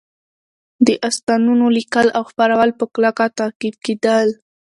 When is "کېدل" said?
3.85-4.27